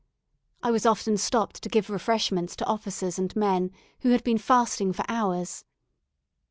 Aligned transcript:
I 0.63 0.71
was 0.71 0.87
often 0.87 1.15
stopped 1.15 1.61
to 1.61 1.69
give 1.69 1.87
refreshments 1.91 2.55
to 2.55 2.65
officers 2.65 3.19
and 3.19 3.35
men, 3.35 3.69
who 3.99 4.09
had 4.09 4.23
been 4.23 4.39
fasting 4.39 4.93
for 4.93 5.05
hours. 5.07 5.63